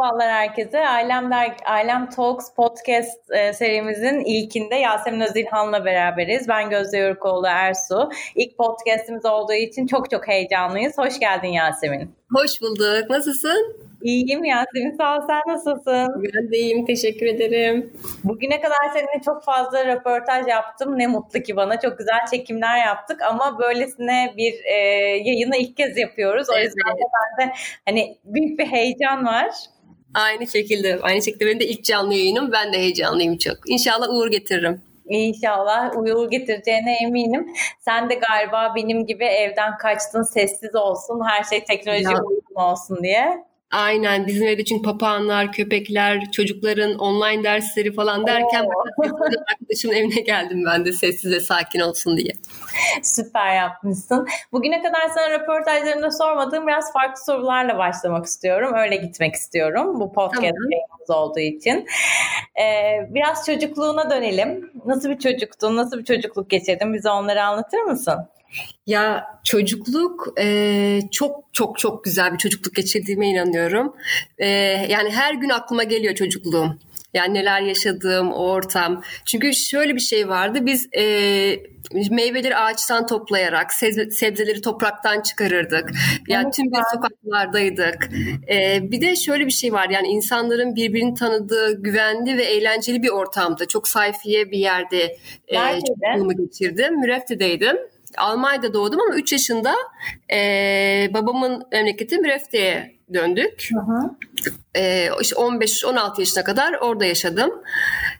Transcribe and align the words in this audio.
Merhabalar 0.00 0.30
herkese. 0.30 0.88
Ailem, 0.88 1.30
Der 1.30 1.56
Ailem 1.64 2.08
Talks 2.08 2.54
podcast 2.54 3.30
e, 3.30 3.52
serimizin 3.52 4.20
ilkinde 4.20 4.74
Yasemin 4.74 5.20
Özilhan'la 5.20 5.84
beraberiz. 5.84 6.48
Ben 6.48 6.70
Gözde 6.70 6.98
Yörükoğlu 6.98 7.46
Ersu. 7.46 8.10
İlk 8.34 8.58
podcastimiz 8.58 9.26
olduğu 9.26 9.52
için 9.52 9.86
çok 9.86 10.10
çok 10.10 10.28
heyecanlıyız. 10.28 10.98
Hoş 10.98 11.20
geldin 11.20 11.48
Yasemin. 11.48 12.14
Hoş 12.34 12.62
bulduk. 12.62 13.10
Nasılsın? 13.10 13.76
İyiyim 14.02 14.44
Yasemin 14.44 14.96
sağ 14.96 15.16
ol. 15.16 15.20
Sen 15.26 15.40
nasılsın? 15.54 16.24
Ben 16.34 16.52
de 16.52 16.56
iyiyim. 16.56 16.86
Teşekkür 16.86 17.26
ederim. 17.26 17.92
Bugüne 18.24 18.60
kadar 18.60 18.90
seninle 18.92 19.22
çok 19.24 19.44
fazla 19.44 19.86
röportaj 19.86 20.46
yaptım. 20.46 20.98
Ne 20.98 21.06
mutlu 21.06 21.40
ki 21.40 21.56
bana. 21.56 21.80
Çok 21.80 21.98
güzel 21.98 22.26
çekimler 22.30 22.86
yaptık 22.86 23.22
ama 23.22 23.58
böylesine 23.58 24.34
bir 24.36 24.54
e, 24.64 24.74
yayını 25.24 25.56
ilk 25.56 25.76
kez 25.76 25.98
yapıyoruz. 25.98 26.46
O 26.50 26.58
yüzden 26.58 26.90
evet. 26.90 26.98
de 26.98 27.04
bende 27.40 27.52
hani 27.86 28.18
büyük 28.24 28.58
bir 28.58 28.66
heyecan 28.66 29.26
var. 29.26 29.50
Aynı 30.14 30.46
şekilde. 30.46 30.98
Aynı 31.02 31.22
şekilde 31.22 31.46
benim 31.46 31.60
de 31.60 31.66
ilk 31.66 31.84
canlı 31.84 32.14
yayınım. 32.14 32.52
Ben 32.52 32.72
de 32.72 32.78
heyecanlıyım 32.78 33.38
çok. 33.38 33.56
İnşallah 33.66 34.08
uğur 34.08 34.30
getiririm. 34.30 34.82
İnşallah 35.08 35.96
uyur 35.96 36.30
getireceğine 36.30 36.96
eminim. 37.02 37.52
Sen 37.80 38.10
de 38.10 38.14
galiba 38.14 38.72
benim 38.76 39.06
gibi 39.06 39.24
evden 39.24 39.78
kaçtın, 39.78 40.22
sessiz 40.22 40.74
olsun, 40.74 41.20
her 41.28 41.44
şey 41.44 41.64
teknoloji 41.64 42.08
uygun 42.08 42.54
olsun 42.54 43.02
diye. 43.02 43.49
Aynen 43.70 44.26
bizim 44.26 44.46
evde 44.46 44.64
çünkü 44.64 44.82
papağanlar, 44.82 45.52
köpekler, 45.52 46.30
çocukların 46.30 46.98
online 46.98 47.44
dersleri 47.44 47.92
falan 47.92 48.26
derken 48.26 48.66
arkadaşımın 49.50 49.94
evine 49.94 50.20
geldim 50.20 50.64
ben 50.66 50.84
de 50.84 50.92
sessiz 50.92 51.32
ve 51.32 51.40
sakin 51.40 51.80
olsun 51.80 52.16
diye. 52.16 52.32
Süper 53.02 53.56
yapmışsın. 53.56 54.26
Bugüne 54.52 54.82
kadar 54.82 55.08
sana 55.14 55.30
röportajlarında 55.30 56.10
sormadığım 56.10 56.66
biraz 56.66 56.92
farklı 56.92 57.24
sorularla 57.24 57.78
başlamak 57.78 58.26
istiyorum. 58.26 58.74
Öyle 58.74 58.96
gitmek 58.96 59.34
istiyorum 59.34 60.00
bu 60.00 60.12
podcast 60.12 60.54
tamam. 61.08 61.22
olduğu 61.22 61.40
için. 61.40 61.86
Ee, 62.60 63.14
biraz 63.14 63.46
çocukluğuna 63.46 64.10
dönelim. 64.10 64.70
Nasıl 64.86 65.10
bir 65.10 65.18
çocuktun? 65.18 65.76
Nasıl 65.76 65.98
bir 65.98 66.04
çocukluk 66.04 66.50
geçirdin? 66.50 66.94
Bize 66.94 67.10
onları 67.10 67.42
anlatır 67.42 67.78
mısın? 67.78 68.28
Ya 68.86 69.26
çocukluk 69.44 70.28
e, 70.40 71.00
çok 71.10 71.44
çok 71.52 71.78
çok 71.78 72.04
güzel 72.04 72.32
bir 72.32 72.38
çocukluk 72.38 72.74
geçirdiğime 72.74 73.28
inanıyorum. 73.28 73.96
E, 74.38 74.48
yani 74.88 75.10
her 75.10 75.34
gün 75.34 75.48
aklıma 75.48 75.82
geliyor 75.82 76.14
çocukluğum. 76.14 76.78
Yani 77.14 77.34
neler 77.34 77.60
yaşadığım, 77.60 78.32
o 78.32 78.50
ortam. 78.50 79.02
Çünkü 79.24 79.54
şöyle 79.54 79.94
bir 79.94 80.00
şey 80.00 80.28
vardı. 80.28 80.58
Biz 80.62 80.88
e, 80.96 81.02
meyveleri 82.10 82.56
ağaçtan 82.56 83.06
toplayarak, 83.06 83.72
sebzeleri 83.72 84.60
topraktan 84.60 85.20
çıkarırdık. 85.20 85.90
Yani 86.28 86.50
tüm 86.50 86.64
bir 86.66 86.80
sokaklardaydık. 86.94 88.10
E, 88.48 88.78
bir 88.90 89.00
de 89.00 89.16
şöyle 89.16 89.46
bir 89.46 89.50
şey 89.52 89.72
var. 89.72 89.90
Yani 89.90 90.08
insanların 90.08 90.76
birbirini 90.76 91.14
tanıdığı, 91.14 91.82
güvenli 91.82 92.36
ve 92.36 92.44
eğlenceli 92.44 93.02
bir 93.02 93.08
ortamda. 93.08 93.68
Çok 93.68 93.88
sayfiye 93.88 94.50
bir 94.50 94.58
yerde 94.58 95.16
e, 95.48 95.56
çocukluğumu 95.56 96.36
geçirdim. 96.36 97.00
Mürefte'deydim. 97.00 97.76
Almanya'da 98.16 98.74
doğdum 98.74 99.00
ama 99.00 99.14
3 99.14 99.32
yaşında 99.32 99.74
e, 100.32 101.10
babamın 101.14 101.62
memleketi 101.72 102.18
Mürefte'ye 102.18 102.96
döndük. 103.14 103.68
Hı 103.72 103.80
hı. 103.80 104.10
E, 104.76 105.08
işte 105.20 105.36
15-16 105.36 106.20
yaşına 106.20 106.44
kadar 106.44 106.72
orada 106.80 107.04
yaşadım. 107.04 107.50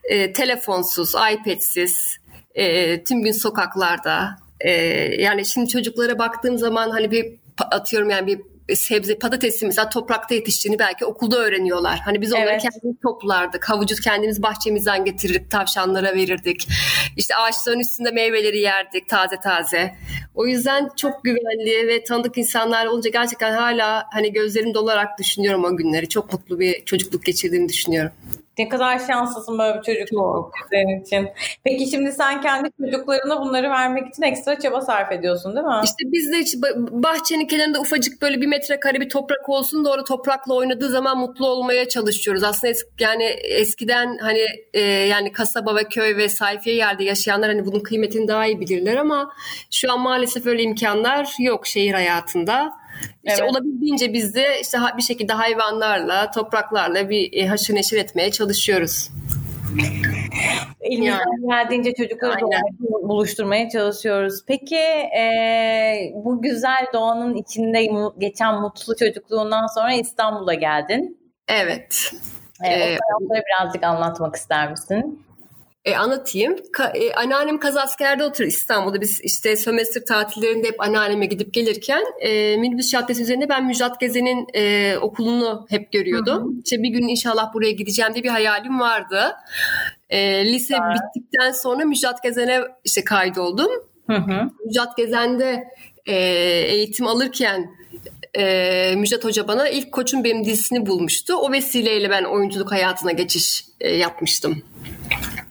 E, 0.04 0.32
telefonsuz, 0.32 1.14
iPad'siz, 1.32 2.16
e, 2.54 3.04
tüm 3.04 3.22
gün 3.22 3.32
sokaklarda. 3.32 4.36
E, 4.60 4.70
yani 5.22 5.46
şimdi 5.46 5.68
çocuklara 5.68 6.18
baktığım 6.18 6.58
zaman 6.58 6.90
hani 6.90 7.10
bir 7.10 7.34
atıyorum 7.70 8.10
yani 8.10 8.26
bir 8.26 8.40
sebze 8.76 9.18
patatesi 9.18 9.66
mesela 9.66 9.88
toprakta 9.88 10.34
yetiştiğini 10.34 10.78
belki 10.78 11.04
okulda 11.04 11.38
öğreniyorlar. 11.38 12.00
Hani 12.04 12.20
biz 12.20 12.32
onları 12.32 12.50
evet. 12.50 12.62
kendimiz 12.62 12.96
toplardık. 13.02 13.70
Havucu 13.70 13.94
kendimiz 13.96 14.42
bahçemizden 14.42 15.04
getirirdik. 15.04 15.50
Tavşanlara 15.50 16.14
verirdik. 16.14 16.68
İşte 17.16 17.36
ağaçların 17.36 17.80
üstünde 17.80 18.10
meyveleri 18.10 18.58
yerdik 18.58 19.08
taze 19.08 19.36
taze. 19.40 19.94
O 20.34 20.46
yüzden 20.46 20.90
çok 20.96 21.24
güvenli 21.24 21.88
ve 21.88 22.04
tanıdık 22.04 22.38
insanlar 22.38 22.86
olunca 22.86 23.10
gerçekten 23.10 23.52
hala 23.52 24.06
hani 24.12 24.32
gözlerim 24.32 24.74
dolarak 24.74 25.18
düşünüyorum 25.18 25.64
o 25.64 25.76
günleri. 25.76 26.08
Çok 26.08 26.32
mutlu 26.32 26.60
bir 26.60 26.84
çocukluk 26.84 27.24
geçirdiğimi 27.24 27.68
düşünüyorum. 27.68 28.12
Ne 28.60 28.68
kadar 28.68 28.98
şanslısın 28.98 29.58
böyle 29.58 29.78
bir 29.78 29.82
çocuk 29.82 30.52
senin 30.70 31.00
için. 31.00 31.28
Peki 31.64 31.90
şimdi 31.90 32.12
sen 32.12 32.40
kendi 32.40 32.68
çocuklarına 32.80 33.40
bunları 33.40 33.70
vermek 33.70 34.08
için 34.08 34.22
ekstra 34.22 34.58
çaba 34.58 34.80
sarf 34.80 35.12
ediyorsun 35.12 35.56
değil 35.56 35.66
mi? 35.66 35.80
İşte 35.84 36.04
biz 36.04 36.32
de 36.32 36.36
hiç 36.36 36.56
bahçenin 36.90 37.46
kenarında 37.46 37.80
ufacık 37.80 38.22
böyle 38.22 38.40
bir 38.40 38.46
metrekare 38.46 39.00
bir 39.00 39.08
toprak 39.08 39.48
olsun 39.48 39.84
da 39.84 39.90
orada 39.90 40.04
toprakla 40.04 40.54
oynadığı 40.54 40.88
zaman 40.88 41.18
mutlu 41.18 41.46
olmaya 41.46 41.88
çalışıyoruz. 41.88 42.42
Aslında 42.42 42.70
es, 42.70 42.82
yani 42.98 43.24
eskiden 43.42 44.18
hani 44.18 44.44
e, 44.74 44.80
yani 44.80 45.32
kasaba 45.32 45.76
ve 45.76 45.84
köy 45.84 46.16
ve 46.16 46.28
sayfiye 46.28 46.76
yerde 46.76 47.04
yaşayanlar 47.04 47.50
hani 47.50 47.66
bunun 47.66 47.80
kıymetini 47.80 48.28
daha 48.28 48.46
iyi 48.46 48.60
bilirler 48.60 48.96
ama 48.96 49.32
şu 49.70 49.92
an 49.92 50.00
maalesef 50.00 50.46
öyle 50.46 50.62
imkanlar 50.62 51.34
yok 51.38 51.66
şehir 51.66 51.92
hayatında. 51.92 52.79
İşte 53.24 53.42
evet. 53.42 53.50
olabildiğince 53.50 54.12
biz 54.12 54.34
de 54.34 54.60
işte 54.60 54.78
bir 54.96 55.02
şekilde 55.02 55.32
hayvanlarla, 55.32 56.30
topraklarla 56.30 57.10
bir 57.10 57.32
e, 57.32 57.46
haşır 57.46 57.74
neşir 57.74 57.98
etmeye 57.98 58.30
çalışıyoruz. 58.30 59.10
Elimizden 60.80 61.18
yani. 61.18 61.48
geldiğince 61.48 61.94
çocukları 61.94 62.40
buluşturmaya 63.02 63.68
çalışıyoruz. 63.68 64.44
Peki 64.46 64.76
e, 65.20 66.12
bu 66.14 66.42
güzel 66.42 66.86
doğanın 66.92 67.34
içinde 67.34 67.88
geçen 68.18 68.60
mutlu 68.60 68.96
çocukluğundan 68.96 69.66
sonra 69.66 69.92
İstanbul'a 69.92 70.54
geldin. 70.54 71.18
Evet. 71.48 72.12
E, 72.64 72.74
o 72.74 72.98
tarafları 72.98 73.42
birazcık 73.46 73.84
anlatmak 73.84 74.36
ister 74.36 74.70
misin? 74.70 75.22
E, 75.84 75.96
anlatayım. 75.96 76.56
Ka, 76.72 76.88
e, 76.88 77.12
anneannem 77.12 77.58
Kazaskerde 77.58 78.24
oturur 78.24 78.48
İstanbul'da. 78.48 79.00
Biz 79.00 79.20
işte 79.22 79.56
sömestr 79.56 80.04
tatillerinde 80.04 80.66
hep 80.66 80.80
anneanneme 80.80 81.26
gidip 81.26 81.54
gelirken 81.54 82.04
e, 82.20 82.56
minibüs 82.56 82.90
caddesi 82.90 83.22
üzerinde 83.22 83.48
ben 83.48 83.66
Müjdat 83.66 84.00
Gezen'in 84.00 84.46
e, 84.54 84.96
okulunu 84.98 85.66
hep 85.70 85.92
görüyordum. 85.92 86.42
Hı 86.42 86.48
hı. 86.48 86.62
İşte 86.64 86.82
bir 86.82 86.88
gün 86.88 87.08
inşallah 87.08 87.54
buraya 87.54 87.72
gideceğim 87.72 88.14
diye 88.14 88.24
bir 88.24 88.28
hayalim 88.28 88.80
vardı. 88.80 89.32
E, 90.10 90.46
lise 90.52 90.74
evet. 90.74 90.98
bittikten 91.16 91.52
sonra 91.52 91.84
Müjdat 91.84 92.22
Gezen'e 92.22 92.60
işte 92.84 93.04
kaydoldum. 93.04 93.70
Hı 94.06 94.16
hı. 94.16 94.50
Müjdat 94.66 94.96
Gezen'de 94.96 95.64
e, 96.06 96.14
eğitim 96.68 97.06
alırken 97.06 97.70
e, 98.38 98.94
Müjdat 98.96 99.24
Hoca 99.24 99.48
bana 99.48 99.68
ilk 99.68 99.92
koçum 99.92 100.24
benim 100.24 100.44
dizisini 100.44 100.86
bulmuştu. 100.86 101.34
O 101.34 101.52
vesileyle 101.52 102.10
ben 102.10 102.24
oyunculuk 102.24 102.72
hayatına 102.72 103.12
geçiş 103.12 103.64
e, 103.80 103.96
yapmıştım. 103.96 104.62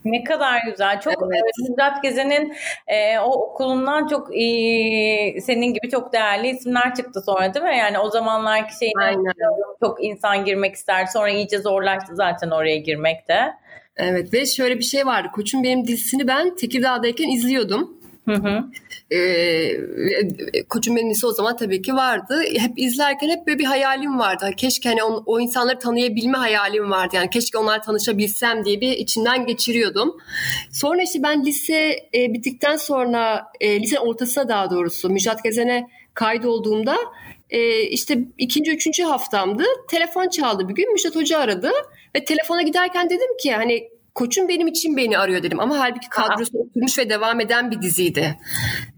Ne 0.05 0.23
kadar 0.23 0.61
güzel. 0.65 1.01
Çok 1.01 1.13
evet. 1.13 1.69
Müjdat 1.69 2.03
Gezen'in 2.03 2.53
e, 2.87 3.19
o 3.19 3.31
okulundan 3.31 4.07
çok 4.07 4.35
iyi, 4.35 5.41
senin 5.41 5.73
gibi 5.73 5.89
çok 5.89 6.13
değerli 6.13 6.47
isimler 6.47 6.95
çıktı 6.95 7.21
sonra 7.21 7.53
değil 7.53 7.65
mi? 7.65 7.77
Yani 7.77 7.99
o 7.99 8.09
zamanlarki 8.09 8.77
şeyine 8.77 9.33
çok 9.83 10.03
insan 10.03 10.45
girmek 10.45 10.75
ister. 10.75 11.05
Sonra 11.05 11.29
iyice 11.29 11.57
zorlaştı 11.57 12.15
zaten 12.15 12.49
oraya 12.49 12.77
girmek 12.77 13.27
de. 13.27 13.53
Evet 13.97 14.33
ve 14.33 14.45
şöyle 14.45 14.77
bir 14.77 14.83
şey 14.83 15.05
vardı. 15.05 15.27
Koçum 15.35 15.63
benim 15.63 15.87
dizisini 15.87 16.27
ben 16.27 16.55
Tekirdağ'dayken 16.55 17.27
izliyordum. 17.27 17.98
Hı 18.29 18.35
hı. 18.35 18.63
Ee, 19.15 20.63
Koçum 20.69 20.95
Menisi 20.95 21.27
o 21.27 21.31
zaman 21.31 21.57
tabii 21.57 21.81
ki 21.81 21.93
vardı. 21.93 22.41
Hep 22.57 22.71
izlerken 22.79 23.29
hep 23.29 23.47
böyle 23.47 23.59
bir 23.59 23.65
hayalim 23.65 24.19
vardı. 24.19 24.51
Keşke 24.57 24.89
hani 24.89 25.03
o, 25.03 25.23
o 25.25 25.39
insanları 25.39 25.79
tanıyabilme 25.79 26.37
hayalim 26.37 26.91
vardı. 26.91 27.15
Yani 27.15 27.29
keşke 27.29 27.57
onlar 27.57 27.83
tanışabilsem 27.83 28.65
diye 28.65 28.81
bir 28.81 28.91
içinden 28.91 29.45
geçiriyordum. 29.45 30.17
Sonra 30.71 31.01
işte 31.01 31.23
ben 31.23 31.45
lise 31.45 32.09
e, 32.15 32.33
bittikten 32.33 32.75
sonra 32.75 33.45
e, 33.59 33.79
lise 33.79 33.99
ortasına 33.99 34.49
daha 34.49 34.69
doğrusu 34.69 35.09
Müjdat 35.09 35.43
Gezen'e 35.43 35.87
kaydolduğumda 36.13 36.97
e, 37.49 37.81
işte 37.81 38.19
ikinci, 38.37 38.71
üçüncü 38.71 39.03
haftamdı. 39.03 39.63
Telefon 39.89 40.29
çaldı 40.29 40.69
bir 40.69 40.75
gün. 40.75 40.93
Müjdat 40.93 41.15
Hoca 41.15 41.39
aradı 41.39 41.71
ve 42.15 42.25
telefona 42.25 42.61
giderken 42.61 43.09
dedim 43.09 43.37
ki 43.41 43.53
hani 43.53 43.89
Koçum 44.15 44.47
benim 44.47 44.67
için 44.67 44.97
beni 44.97 45.17
arıyor 45.17 45.43
dedim 45.43 45.59
ama 45.59 45.79
halbuki 45.79 46.09
kadrosu 46.09 46.57
Aa. 46.57 46.61
oturmuş 46.61 46.97
ve 46.97 47.09
devam 47.09 47.39
eden 47.39 47.71
bir 47.71 47.81
diziydi. 47.81 48.35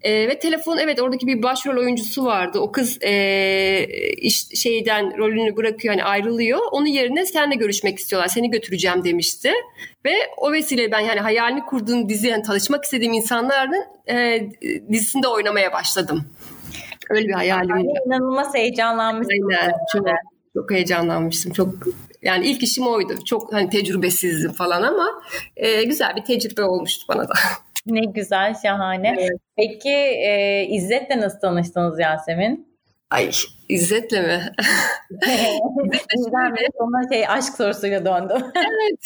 E, 0.02 0.28
ve 0.28 0.40
telefon 0.40 0.78
evet 0.78 1.02
oradaki 1.02 1.28
bir 1.28 1.44
başrol 1.44 1.78
oyuncusu 1.78 2.26
vardı. 2.26 2.60
O 2.60 2.72
kız 2.72 2.98
e, 3.02 3.86
iş, 4.18 4.46
şeyden 4.62 5.18
rolünü 5.18 5.56
bırakıyor 5.58 5.94
hani 5.94 6.04
ayrılıyor. 6.04 6.60
Onun 6.72 6.86
yerine 6.86 7.26
seninle 7.26 7.56
görüşmek 7.56 8.00
istiyorlar. 8.00 8.28
Seni 8.28 8.52
götüreceğim 8.52 9.04
demişti. 9.04 9.54
Ve 10.06 10.14
o 10.38 10.52
vesileyle 10.52 10.92
ben 10.92 11.00
yani 11.00 11.20
hayalini 11.20 11.66
kurduğum 11.66 12.10
dizi 12.10 12.28
yani 12.28 12.44
tanışmak 12.44 12.84
istediğim 12.84 13.14
insanların 13.14 13.86
e, 14.10 14.48
dizisinde 14.92 15.28
oynamaya 15.28 15.74
başladım. 15.74 16.26
Öyle 17.10 17.28
bir 17.28 17.34
hayalim. 17.34 17.74
Ay, 17.76 17.84
inanılmaz 18.08 18.54
heyecanlanmıştım. 18.56 19.48
Aynen. 19.52 19.72
Çok, 19.94 20.08
çok 20.54 20.72
heyecanlanmıştım. 20.72 21.52
Çok 21.52 21.70
yani 22.22 22.48
ilk 22.48 22.64
işim 22.64 22.88
oydu. 22.88 23.14
Çok 23.26 23.54
hani 23.54 23.70
tecrübesizdim 23.70 24.52
falan 24.52 24.82
ama 24.82 25.22
e, 25.56 25.84
güzel 25.84 26.16
bir 26.16 26.24
tecrübe 26.24 26.64
olmuştu 26.64 27.06
bana 27.10 27.30
da. 27.30 27.34
Ne 27.86 28.06
güzel, 28.06 28.56
şahane. 28.64 29.16
Evet. 29.20 29.40
Peki 29.58 29.90
e, 30.28 30.66
İzzet'le 30.70 31.18
nasıl 31.18 31.40
tanıştınız 31.40 32.00
Yasemin? 32.00 32.72
Ay 33.10 33.32
İzzet'le 33.70 34.12
mi? 34.12 34.52
İzzet'le 36.18 36.70
Ona 36.80 37.14
şey 37.14 37.28
aşk 37.28 37.54
sorusuyla 37.58 38.06
döndü. 38.06 38.34
evet. 38.56 39.00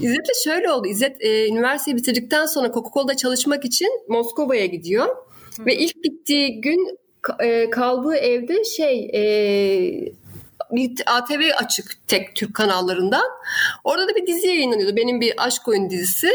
İzzet'le 0.00 0.44
şöyle 0.44 0.70
oldu. 0.70 0.86
İzzet 0.86 1.16
e, 1.20 1.48
üniversiteyi 1.48 1.96
bitirdikten 1.96 2.46
sonra 2.46 2.72
Coca-Cola'da 2.72 3.16
çalışmak 3.16 3.64
için 3.64 3.88
Moskova'ya 4.08 4.66
gidiyor. 4.66 5.06
Hı. 5.58 5.66
Ve 5.66 5.76
ilk 5.76 6.04
gittiği 6.04 6.60
gün 6.60 6.98
e, 7.40 7.70
kaldığı 7.70 8.14
evde 8.14 8.64
şey 8.64 9.10
e, 9.14 9.22
ATV 11.06 11.50
açık 11.56 12.08
tek 12.08 12.36
Türk 12.36 12.54
kanallarından. 12.54 13.24
Orada 13.84 14.08
da 14.08 14.14
bir 14.14 14.26
dizi 14.26 14.46
yayınlanıyordu. 14.46 14.96
Benim 14.96 15.20
bir 15.20 15.44
aşk 15.44 15.68
oyun 15.68 15.90
dizisi. 15.90 16.32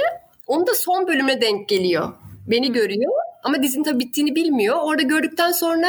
Onun 0.47 0.67
da 0.67 0.75
son 0.75 1.07
bölümüne 1.07 1.41
denk 1.41 1.69
geliyor. 1.69 2.13
Beni 2.47 2.71
görüyor 2.71 3.13
ama 3.43 3.63
dizinin 3.63 3.83
tabii 3.83 3.99
bittiğini 3.99 4.35
bilmiyor. 4.35 4.77
Orada 4.81 5.01
gördükten 5.01 5.51
sonra 5.51 5.87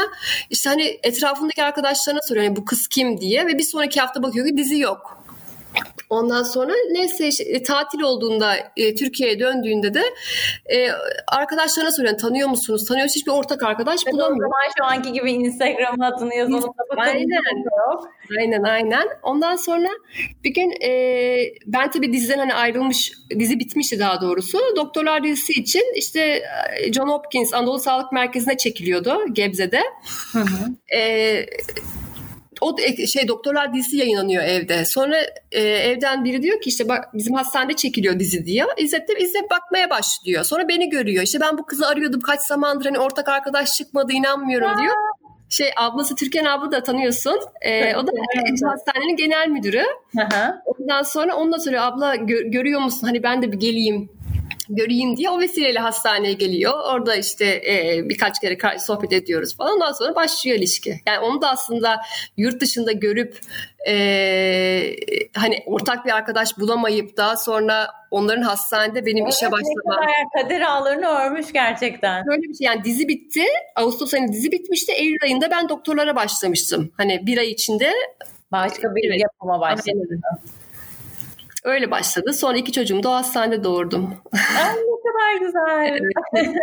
işte 0.50 0.70
hani 0.70 0.98
etrafındaki 1.02 1.64
arkadaşlarına 1.64 2.20
soruyor 2.22 2.46
hani 2.46 2.56
bu 2.56 2.64
kız 2.64 2.88
kim 2.88 3.20
diye 3.20 3.46
ve 3.46 3.58
bir 3.58 3.62
sonraki 3.62 4.00
hafta 4.00 4.22
bakıyor 4.22 4.46
ki 4.46 4.56
dizi 4.56 4.78
yok. 4.78 5.19
Ondan 6.10 6.42
sonra 6.42 6.72
neyse 6.90 7.28
işte, 7.28 7.62
tatil 7.62 8.00
olduğunda 8.00 8.56
e, 8.76 8.94
Türkiye'ye 8.94 9.40
döndüğünde 9.40 9.94
de 9.94 10.02
e, 10.74 10.88
arkadaşlarına 11.28 11.90
soruyor 11.90 12.18
tanıyor 12.18 12.48
musunuz? 12.48 12.84
Tanıyoruz 12.88 13.16
hiçbir 13.16 13.32
ortak 13.32 13.62
arkadaş 13.62 14.00
evet, 14.04 14.14
bulamıyor. 14.14 14.48
O 14.48 14.50
zaman 14.50 14.72
şu 14.78 14.84
anki 14.84 15.12
gibi 15.12 15.32
Instagram 15.32 16.00
adını 16.00 16.34
yazalım. 16.34 16.74
Aynen. 16.96 17.42
Aynen 18.38 18.62
aynen. 18.62 19.08
Ondan 19.22 19.56
sonra 19.56 19.88
bir 20.44 20.54
gün 20.54 20.74
e, 20.82 20.90
ben 21.66 21.90
tabii 21.90 22.12
diziden 22.12 22.38
hani 22.38 22.54
ayrılmış 22.54 23.12
dizi 23.38 23.58
bitmişti 23.58 23.98
daha 23.98 24.20
doğrusu. 24.20 24.58
Doktorlar 24.76 25.24
dizisi 25.24 25.52
için 25.52 25.84
işte 25.94 26.42
e, 26.80 26.92
John 26.92 27.08
Hopkins 27.08 27.54
Anadolu 27.54 27.78
Sağlık 27.78 28.12
Merkezi'ne 28.12 28.56
çekiliyordu 28.56 29.18
Gebze'de. 29.32 29.82
Hı 30.32 30.38
hı. 30.38 30.96
E, 30.96 31.46
o 32.60 32.76
şey 33.06 33.28
doktorlar 33.28 33.74
dizisi 33.74 33.96
yayınlanıyor 33.96 34.42
evde. 34.42 34.84
Sonra 34.84 35.16
e, 35.52 35.60
evden 35.60 36.24
biri 36.24 36.42
diyor 36.42 36.60
ki 36.60 36.68
işte 36.68 36.88
bak 36.88 37.14
bizim 37.14 37.34
hastanede 37.34 37.76
çekiliyor 37.76 38.18
dizi 38.18 38.46
diyor. 38.46 38.68
İzzet 38.76 39.08
de 39.08 39.14
bakmaya 39.50 39.90
başlıyor. 39.90 40.44
Sonra 40.44 40.68
beni 40.68 40.90
görüyor. 40.90 41.22
İşte 41.22 41.40
ben 41.40 41.58
bu 41.58 41.66
kızı 41.66 41.86
arıyordum 41.86 42.20
kaç 42.20 42.40
zamandır 42.40 42.84
hani 42.84 42.98
ortak 42.98 43.28
arkadaş 43.28 43.76
çıkmadı 43.76 44.12
inanmıyorum 44.12 44.78
diyor. 44.82 44.94
Şey 45.48 45.70
ablası 45.76 46.16
Türkan 46.16 46.44
abla 46.44 46.72
da 46.72 46.82
tanıyorsun. 46.82 47.40
Ee, 47.60 47.96
o 47.96 48.06
da 48.06 48.10
evet. 48.36 48.60
hastanenin 48.64 49.16
genel 49.16 49.48
müdürü. 49.48 49.82
Ondan 50.64 51.02
sonra 51.02 51.36
onunla 51.36 51.58
soruyor 51.58 51.82
abla 51.82 52.16
gör, 52.16 52.40
görüyor 52.44 52.80
musun? 52.80 53.06
Hani 53.06 53.22
ben 53.22 53.42
de 53.42 53.52
bir 53.52 53.58
geleyim 53.60 54.08
göreyim 54.70 55.16
diye 55.16 55.30
o 55.30 55.40
vesileyle 55.40 55.78
hastaneye 55.78 56.32
geliyor. 56.32 56.74
Orada 56.92 57.16
işte 57.16 57.44
e, 57.46 58.00
birkaç 58.08 58.40
kere 58.40 58.78
sohbet 58.78 59.12
ediyoruz 59.12 59.56
falan. 59.56 59.74
Ondan 59.74 59.92
sonra 59.92 60.14
başlıyor 60.14 60.56
ilişki. 60.56 61.00
Yani 61.06 61.18
onu 61.18 61.42
da 61.42 61.50
aslında 61.50 62.00
yurt 62.36 62.60
dışında 62.60 62.92
görüp 62.92 63.38
e, 63.88 64.96
hani 65.36 65.62
ortak 65.66 66.06
bir 66.06 66.10
arkadaş 66.10 66.58
bulamayıp 66.58 67.16
daha 67.16 67.36
sonra 67.36 67.90
onların 68.10 68.42
hastanede 68.42 69.06
benim 69.06 69.24
evet, 69.24 69.34
işe 69.34 69.52
başlamam. 69.52 70.06
Kader 70.42 70.60
ağlarını 70.60 71.06
örmüş 71.06 71.52
gerçekten. 71.52 72.26
Böyle 72.26 72.42
bir 72.42 72.54
şey 72.54 72.64
yani 72.64 72.84
dizi 72.84 73.08
bitti. 73.08 73.44
Ağustos 73.76 74.14
ayında 74.14 74.32
dizi 74.32 74.52
bitmişti. 74.52 74.92
Eylül 74.92 75.18
ayında 75.22 75.50
ben 75.50 75.68
doktorlara 75.68 76.16
başlamıştım. 76.16 76.92
Hani 76.96 77.26
bir 77.26 77.38
ay 77.38 77.50
içinde 77.50 77.92
Başka 78.52 78.94
bir 78.94 79.10
evet. 79.10 79.20
yapıma 79.20 79.60
başladım. 79.60 80.20
Öyle 81.64 81.90
başladı. 81.90 82.32
Sonra 82.32 82.58
iki 82.58 82.72
çocuğumu 82.72 83.02
da 83.02 83.14
hastanede 83.14 83.64
doğurdum. 83.64 84.14
Ay 84.32 84.74
ne 84.74 85.00
kadar 85.02 85.46
güzel. 85.46 85.98
evet, 86.34 86.54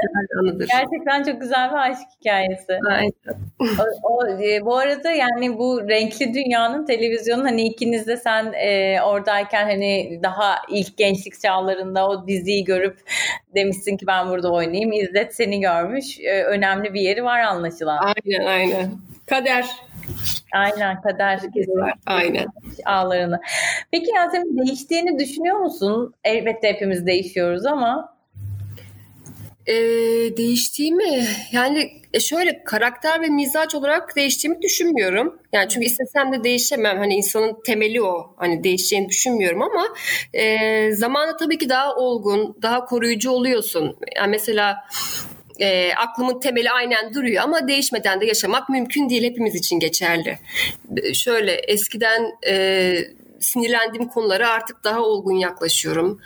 güzel 0.60 0.68
Gerçekten 0.68 1.24
çok 1.24 1.42
güzel 1.42 1.70
bir 1.70 1.76
aşk 1.76 2.00
hikayesi. 2.20 2.80
Aynen. 2.90 3.12
O, 3.60 4.14
o, 4.14 4.28
e, 4.28 4.66
bu 4.66 4.78
arada 4.78 5.12
yani 5.12 5.58
bu 5.58 5.90
renkli 5.90 6.34
dünyanın 6.34 6.86
televizyonun 6.86 7.44
hani 7.44 7.62
ikiniz 7.62 8.08
de 8.08 8.18
sen 8.18 8.54
e, 8.54 9.02
oradayken 9.02 9.66
hani 9.66 10.20
daha 10.24 10.56
ilk 10.70 10.98
gençlik 10.98 11.42
çağlarında 11.42 12.10
o 12.10 12.28
diziyi 12.28 12.64
görüp 12.64 12.98
demişsin 13.56 13.98
ki 13.98 14.08
ben 14.08 14.30
burada 14.30 14.52
oynayayım. 14.52 14.92
İzzet 14.92 15.36
seni 15.36 15.60
görmüş. 15.60 16.20
E, 16.20 16.44
önemli 16.44 16.94
bir 16.94 17.02
yeri 17.02 17.24
var 17.24 17.40
anlaşılan. 17.40 17.98
Aynen 17.98 18.46
aynen. 18.46 18.92
Kader. 19.26 19.87
Aynen 20.58 21.02
kader. 21.02 21.40
Aynen. 22.06 22.46
Ağlarını. 22.86 23.40
Peki 23.92 24.12
Yasemin 24.16 24.58
değiştiğini 24.58 25.20
düşünüyor 25.20 25.58
musun? 25.58 26.14
Elbette 26.24 26.68
hepimiz 26.68 27.06
değişiyoruz 27.06 27.66
ama. 27.66 28.18
Ee, 29.68 29.74
değiştiğimi 30.38 31.28
yani 31.52 31.92
e, 32.14 32.20
şöyle 32.20 32.64
karakter 32.64 33.22
ve 33.22 33.28
mizaç 33.28 33.76
olarak 33.76 34.16
değiştiğimi 34.16 34.62
düşünmüyorum. 34.62 35.40
Yani 35.54 35.70
çünkü 35.70 35.86
istesem 35.86 36.34
de 36.34 36.44
değişemem. 36.44 36.98
Hani 36.98 37.16
insanın 37.16 37.58
temeli 37.66 38.02
o. 38.02 38.34
Hani 38.38 38.64
değişeceğini 38.64 39.10
düşünmüyorum 39.10 39.62
ama 39.62 39.88
e, 40.34 40.92
zamanla 40.92 41.38
tabii 41.38 41.58
ki 41.58 41.70
daha 41.70 41.96
olgun, 41.96 42.58
daha 42.62 42.86
koruyucu 42.86 43.32
oluyorsun. 43.32 43.98
Yani 44.16 44.30
mesela 44.30 44.78
e, 45.60 45.94
aklımın 45.94 46.40
temeli 46.40 46.72
aynen 46.72 47.14
duruyor 47.14 47.44
ama 47.44 47.68
değişmeden 47.68 48.22
de 48.22 48.26
yaşamak 48.26 48.70
mümkün 48.70 49.10
değil 49.10 49.24
hepimiz 49.24 49.56
için 49.56 49.80
geçerli. 49.80 50.40
Şöyle 51.14 51.52
eskiden 51.52 52.32
e, 52.48 52.96
sinirlendiğim 53.40 54.08
konulara 54.08 54.50
artık 54.50 54.84
daha 54.84 55.00
olgun 55.02 55.36
yaklaşıyorum. 55.36 56.20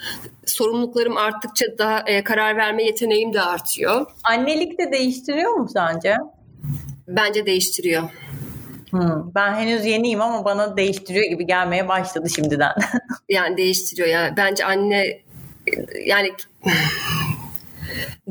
Sorumluluklarım 0.45 1.17
arttıkça 1.17 1.65
daha 1.77 1.99
e, 1.99 2.23
karar 2.23 2.57
verme 2.57 2.83
yeteneğim 2.83 3.33
de 3.33 3.41
artıyor. 3.41 4.05
Annelik 4.23 4.79
de 4.79 4.91
değiştiriyor 4.91 5.51
mu 5.51 5.67
sence? 5.73 6.15
Bence 7.07 7.45
değiştiriyor. 7.45 8.03
Hmm, 8.91 9.35
ben 9.35 9.53
henüz 9.53 9.85
yeniyim 9.85 10.21
ama 10.21 10.45
bana 10.45 10.77
değiştiriyor 10.77 11.25
gibi 11.25 11.45
gelmeye 11.45 11.87
başladı 11.87 12.29
şimdiden. 12.35 12.73
yani 13.29 13.57
değiştiriyor 13.57 14.07
yani. 14.07 14.37
Bence 14.37 14.65
anne 14.65 15.21
yani 16.05 16.31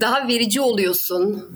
daha 0.01 0.29
verici 0.29 0.61
oluyorsun. 0.61 1.51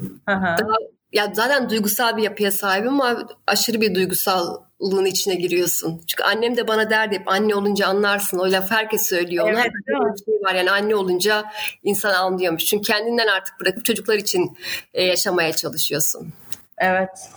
Daha, 0.59 0.77
ya 1.13 1.33
zaten 1.35 1.71
duygusal 1.71 2.17
bir 2.17 2.23
yapıya 2.23 2.53
sahibim 2.53 3.01
ama 3.01 3.29
aşırı 3.47 3.81
bir 3.81 3.95
duygusallığın 3.95 5.05
içine 5.05 5.35
giriyorsun. 5.35 6.03
Çünkü 6.07 6.25
annem 6.25 6.57
de 6.57 6.69
bana 6.69 6.91
derdi 6.91 7.15
hep 7.15 7.29
anne 7.29 7.55
olunca 7.55 7.87
anlarsın. 7.87 8.39
O 8.39 8.53
laf 8.53 8.71
herkes 8.71 9.09
söylüyor. 9.09 9.49
Evet, 9.49 9.71
bir 9.89 10.25
şey 10.25 10.35
var 10.45 10.55
yani 10.55 10.71
anne 10.71 10.97
olunca 10.97 11.45
insan 11.83 12.15
anlıyormuş. 12.15 12.65
Çünkü 12.65 12.83
kendinden 12.83 13.27
artık 13.27 13.61
bırakıp 13.61 13.85
çocuklar 13.85 14.17
için 14.17 14.57
e, 14.95 15.05
yaşamaya 15.05 15.53
çalışıyorsun. 15.53 16.33
Evet. 16.79 17.31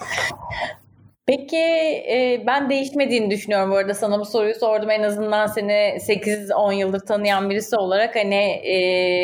Peki 1.28 1.58
e, 1.58 2.44
ben 2.48 2.70
değişmediğini 2.70 3.32
düşünüyorum 3.32 3.72
bu 3.72 3.76
arada. 3.76 3.94
Sana 3.94 4.20
bu 4.20 4.26
soruyu 4.26 4.56
sordum. 4.56 4.90
En 4.90 5.04
azından 5.04 5.48
seni 5.48 5.72
8-10 5.72 6.74
yıldır 6.74 7.00
tanıyan 7.00 7.50
birisi 7.50 7.76
olarak 7.76 8.16
hani 8.16 8.62
e... 8.64 8.76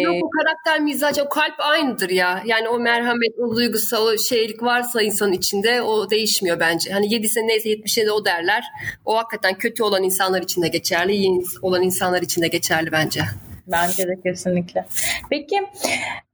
Yok 0.01 0.15
o 0.23 0.29
karakter 0.29 0.79
mizaç 0.79 1.19
o 1.19 1.29
kalp 1.29 1.53
aynıdır 1.59 2.09
ya. 2.09 2.43
Yani 2.45 2.69
o 2.69 2.79
merhamet 2.79 3.39
o 3.39 3.55
duygusal 3.55 4.07
o 4.07 4.17
şeylik 4.17 4.63
varsa 4.63 5.01
insanın 5.01 5.31
içinde 5.31 5.81
o 5.81 6.09
değişmiyor 6.09 6.59
bence. 6.59 6.91
Hani 6.91 7.13
7 7.13 7.29
sene 7.29 7.47
neyse 7.47 7.69
70'e 7.69 8.05
de 8.05 8.11
o 8.11 8.25
derler. 8.25 8.63
O 9.05 9.17
hakikaten 9.17 9.53
kötü 9.53 9.83
olan 9.83 10.03
insanlar 10.03 10.41
için 10.41 10.61
de 10.61 10.67
geçerli 10.67 11.11
iyi 11.11 11.43
olan 11.61 11.81
insanlar 11.81 12.21
için 12.21 12.41
de 12.41 12.47
geçerli 12.47 12.91
bence. 12.91 13.21
Bence 13.67 14.07
de 14.07 14.21
kesinlikle. 14.23 14.85
Peki 15.29 15.61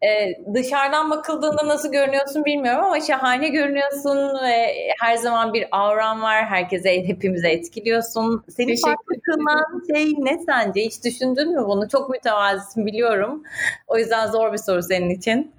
e, 0.02 0.10
dışarıdan 0.54 1.10
bakıldığında 1.10 1.68
nasıl 1.68 1.92
görünüyorsun 1.92 2.46
bilmiyorum 2.46 2.86
ama 2.86 3.00
şahane 3.02 3.50
görünüyorsun 3.50 4.18
ve 4.44 4.74
her 5.02 5.16
zaman 5.16 5.54
bir 5.54 5.68
auran 5.72 6.22
var. 6.22 6.46
Herkese, 6.46 7.08
hepimize 7.08 7.50
etkiliyorsun. 7.50 8.44
Seni 8.58 8.80
farklı 8.82 9.22
kılan 9.22 9.84
şey 9.96 10.14
ne 10.18 10.40
sence? 10.46 10.82
Hiç 10.82 11.04
düşündün 11.06 11.54
mü 11.56 11.66
bunu? 11.68 11.90
Çok 11.90 12.10
mütevazisin 12.10 12.86
biliyorum. 12.86 13.44
O 13.88 13.98
yüzden 13.98 14.28
zor 14.28 14.54
bir 14.54 14.58
soru 14.58 14.84
senin 14.84 15.10
için. 15.10 15.52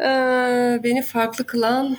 Ee, 0.00 0.80
beni 0.84 1.02
farklı 1.02 1.46
kılan... 1.46 1.96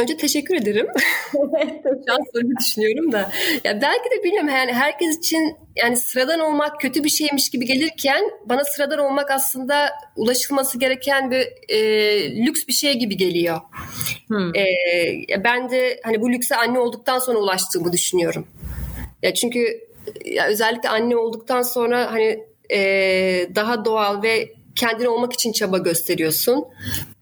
Önce 0.00 0.16
teşekkür 0.16 0.54
ederim. 0.54 0.86
Soruyu 2.32 2.56
düşünüyorum 2.60 3.12
da. 3.12 3.30
Ya 3.64 3.82
belki 3.82 4.10
de 4.10 4.24
bilmiyorum 4.24 4.48
yani 4.48 4.72
herkes 4.72 5.18
için 5.18 5.56
yani 5.76 5.96
sıradan 5.96 6.40
olmak 6.40 6.80
kötü 6.80 7.04
bir 7.04 7.08
şeymiş 7.08 7.50
gibi 7.50 7.64
gelirken 7.64 8.24
bana 8.44 8.64
sıradan 8.64 8.98
olmak 8.98 9.30
aslında 9.30 9.90
ulaşılması 10.16 10.78
gereken 10.78 11.30
bir 11.30 11.48
e, 11.68 12.46
lüks 12.46 12.66
bir 12.68 12.72
şey 12.72 12.98
gibi 12.98 13.16
geliyor. 13.16 13.60
Hmm. 14.28 14.56
E, 14.56 14.64
ben 15.44 15.70
de 15.70 16.00
hani 16.04 16.22
bu 16.22 16.32
lükse 16.32 16.56
anne 16.56 16.78
olduktan 16.78 17.18
sonra 17.18 17.38
ulaştığımı 17.38 17.92
düşünüyorum. 17.92 18.46
Ya 19.22 19.34
çünkü 19.34 19.80
ya 20.24 20.46
özellikle 20.46 20.88
anne 20.88 21.16
olduktan 21.16 21.62
sonra 21.62 22.12
hani 22.12 22.44
e, 22.72 22.78
daha 23.54 23.84
doğal 23.84 24.22
ve 24.22 24.59
kendin 24.80 25.04
olmak 25.04 25.32
için 25.32 25.52
çaba 25.52 25.78
gösteriyorsun. 25.78 26.64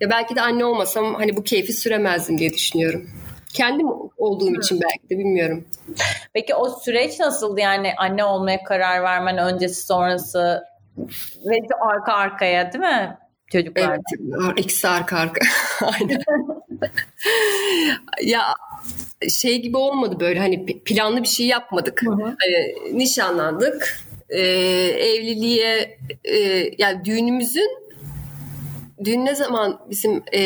Ya 0.00 0.10
belki 0.10 0.36
de 0.36 0.40
anne 0.40 0.64
olmasam 0.64 1.14
hani 1.14 1.36
bu 1.36 1.42
keyfi 1.42 1.72
süremezdim 1.72 2.38
diye 2.38 2.52
düşünüyorum. 2.52 3.10
Kendim 3.54 3.86
olduğum 4.16 4.60
için 4.60 4.80
belki 4.80 5.10
de 5.10 5.18
bilmiyorum. 5.18 5.64
Peki 6.32 6.54
o 6.54 6.80
süreç 6.80 7.20
nasıldı 7.20 7.60
yani 7.60 7.92
anne 7.98 8.24
olmaya 8.24 8.62
karar 8.62 9.02
vermen 9.02 9.38
öncesi 9.38 9.86
sonrası 9.86 10.64
ve 11.46 11.58
arka 11.80 12.12
arkaya 12.12 12.72
değil 12.72 12.84
mi? 12.84 13.18
çocuklar. 13.52 13.98
Evet, 14.44 14.58
ikisi 14.58 14.88
arka 14.88 15.16
arka. 15.16 15.40
Aynen. 15.80 16.22
ya 18.22 18.42
şey 19.28 19.62
gibi 19.62 19.76
olmadı 19.76 20.16
böyle 20.20 20.38
hani 20.40 20.66
planlı 20.66 21.22
bir 21.22 21.28
şey 21.28 21.46
yapmadık. 21.46 22.02
Hı 22.02 22.10
hı. 22.10 22.22
Hani 22.22 22.74
nişanlandık. 22.98 24.07
E, 24.30 24.40
evliliğe 24.98 25.98
e, 26.24 26.36
yani 26.78 27.04
düğünümüzün 27.04 27.70
düğün 29.04 29.24
ne 29.24 29.34
zaman 29.34 29.80
bizim 29.90 30.22
e, 30.32 30.40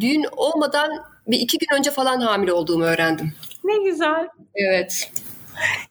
düğün 0.00 0.24
olmadan 0.36 0.90
bir 1.26 1.40
iki 1.40 1.58
gün 1.58 1.76
önce 1.78 1.90
falan 1.90 2.20
hamile 2.20 2.52
olduğumu 2.52 2.84
öğrendim. 2.84 3.32
Ne 3.64 3.90
güzel. 3.90 4.28
Evet. 4.54 5.10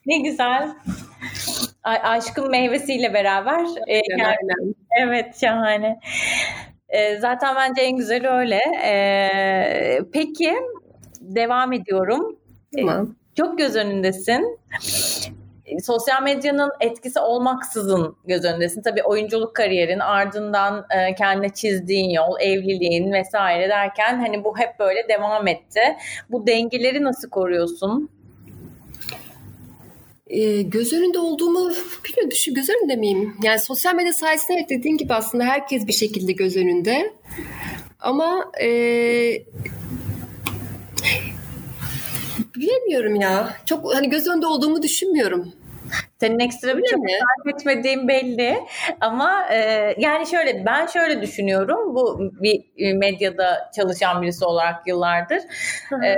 Ne 0.06 0.18
güzel. 0.18 0.70
A- 1.84 1.89
aşkın 2.10 2.51
meyvesiyle 2.51 3.13
beraber. 3.13 3.65
E, 3.88 3.96
yani, 3.96 4.25
aynen. 4.25 4.75
Evet 5.01 5.39
şahane. 5.41 6.00
E, 6.89 7.18
zaten 7.18 7.56
bence 7.56 7.82
en 7.82 7.98
güzeli 7.98 8.27
öyle. 8.27 8.60
E, 8.84 10.00
peki 10.13 10.53
devam 11.22 11.74
ediyorum. 11.74 12.39
Tamam. 12.77 13.03
E, 13.03 13.36
çok 13.36 13.58
göz 13.58 13.75
önündesin 13.75 14.60
sosyal 15.80 16.24
medyanın 16.24 16.72
etkisi 16.80 17.20
olmaksızın 17.20 18.16
göz 18.25 18.46
önündesin. 18.46 18.82
Tabii 18.82 19.04
oyunculuk 19.04 19.56
kariyerin 19.56 20.00
ardından 20.00 20.86
e, 20.90 21.16
kendine 21.16 21.50
çizdiğin 21.50 22.10
yol, 22.10 22.40
evliliğin 22.40 23.12
vesaire 23.12 23.70
derken 23.70 24.20
hani 24.20 24.44
bu 24.44 24.58
hep 24.58 24.80
böyle 24.80 25.08
devam 25.10 25.48
etti. 25.48 25.82
Bu 26.30 26.48
dengeleri 26.48 27.04
nasıl 27.04 27.30
koruyorsun? 27.30 28.10
E, 30.28 30.62
göz 30.62 30.94
önünde 30.94 31.20
olduğumu 31.20 31.70
bilmiyorum. 32.06 32.32
Şu 32.36 32.54
göz 32.54 32.70
önünde 32.70 32.96
miyim? 32.96 33.36
Yani 33.44 33.60
sosyal 33.60 33.96
medya 33.96 34.13
sayesinde 34.13 34.58
evet 34.58 34.70
dediğin 34.70 34.98
gibi 34.98 35.13
aslında 35.13 35.44
herkes 35.44 35.88
bir 35.88 35.94
şekilde 35.94 36.32
göz 36.32 36.58
önünde. 36.58 37.13
Ama 38.00 38.51
e, 38.62 38.68
bilemiyorum 42.56 43.16
ya. 43.16 43.58
Çok 43.66 43.96
hani 43.96 44.10
göz 44.10 44.28
önünde 44.28 44.46
olduğumu 44.46 44.82
düşünmüyorum. 44.82 45.54
Senin 46.19 46.39
ekstra 46.39 46.77
bir 46.77 46.83
çaba 46.83 47.01
sarf 47.01 47.55
etmediğin 47.55 48.07
belli. 48.07 48.60
Ama 49.01 49.45
e, 49.51 49.57
yani 49.98 50.27
şöyle 50.27 50.65
ben 50.65 50.88
şöyle 50.88 51.21
düşünüyorum. 51.21 51.95
Bu 51.95 52.31
bir 52.41 52.63
e, 52.77 52.93
medyada 52.93 53.71
çalışan 53.75 54.21
birisi 54.21 54.45
olarak 54.45 54.88
yıllardır. 54.88 55.39
E, 56.05 56.15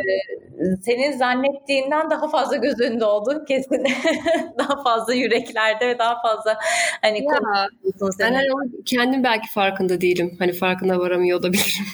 senin 0.82 1.12
zannettiğinden 1.12 2.10
daha 2.10 2.30
fazla 2.30 2.56
göz 2.56 2.80
önünde 2.80 3.06
olduğun 3.06 3.46
kesin. 3.46 3.84
Daha 4.58 4.84
fazla 4.84 5.14
yüreklerde 5.14 5.88
ve 5.88 6.00
daha 6.00 6.22
fazla 6.22 6.58
hani 7.02 7.24
ya, 7.24 7.40
ben 8.20 8.34
hani 8.34 8.84
kendim 8.86 9.24
belki 9.24 9.52
farkında 9.52 10.02
değilim. 10.02 10.36
Hani 10.40 10.54
farkına 10.54 11.00
varamıyor 11.00 11.40
olabilirim. 11.40 11.86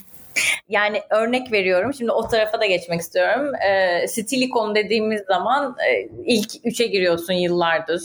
Yani 0.69 1.01
örnek 1.09 1.51
veriyorum. 1.51 1.93
Şimdi 1.93 2.11
o 2.11 2.27
tarafa 2.27 2.59
da 2.61 2.65
geçmek 2.65 3.01
istiyorum. 3.01 3.55
E, 3.55 4.07
Stilikon 4.07 4.75
dediğimiz 4.75 5.21
zaman 5.21 5.75
e, 5.89 6.09
ilk 6.25 6.51
üçe 6.63 6.87
giriyorsun 6.87 7.33
yıllardır. 7.33 8.01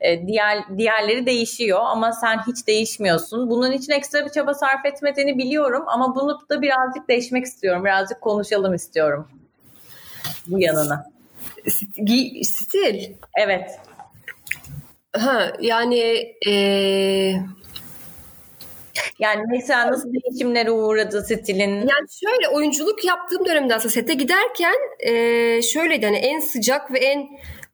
E, 0.00 0.26
diğer 0.26 0.78
diğerleri 0.78 1.26
değişiyor 1.26 1.80
ama 1.82 2.12
sen 2.12 2.38
hiç 2.46 2.66
değişmiyorsun. 2.66 3.50
Bunun 3.50 3.72
için 3.72 3.92
ekstra 3.92 4.24
bir 4.24 4.30
çaba 4.30 4.54
sarf 4.54 4.86
etmediğini 4.86 5.38
biliyorum 5.38 5.84
ama 5.86 6.14
bunu 6.14 6.40
da 6.50 6.62
birazcık 6.62 7.08
değişmek 7.08 7.44
istiyorum. 7.44 7.84
Birazcık 7.84 8.20
konuşalım 8.20 8.74
istiyorum. 8.74 9.28
Bu 10.46 10.60
yanına. 10.60 11.04
Stil. 12.42 13.12
Evet. 13.38 13.70
Ha 15.16 15.52
yani 15.60 16.34
eee 16.46 17.42
yani 19.18 19.42
mesela 19.50 19.92
nasıl 19.92 20.12
değişimlere 20.12 20.70
uğradı 20.70 21.22
stilin? 21.22 21.70
Yani 21.70 22.06
şöyle 22.24 22.48
oyunculuk 22.48 23.04
yaptığım 23.04 23.46
dönemde 23.46 23.74
aslında 23.74 23.92
sete 23.92 24.14
giderken 24.14 24.76
e, 24.98 25.12
şöyleydi 25.62 26.06
hani 26.06 26.16
en 26.16 26.40
sıcak 26.40 26.92
ve 26.92 26.98
en 26.98 27.28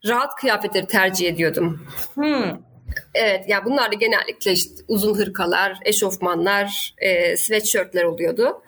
rahat 0.07 0.35
kıyafetleri 0.35 0.87
tercih 0.87 1.29
ediyordum. 1.29 1.87
Hmm. 2.15 2.69
Evet 3.15 3.41
ya 3.41 3.57
yani 3.57 3.65
bunlar 3.65 3.93
da 3.93 3.95
genellikle 3.95 4.53
işte 4.53 4.75
uzun 4.89 5.15
hırkalar, 5.15 5.79
eşofmanlar, 5.85 6.95
e, 6.99 7.37
sweatshirtler 7.37 8.05
oluyordu. 8.05 8.63